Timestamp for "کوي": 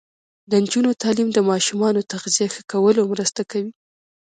3.51-3.71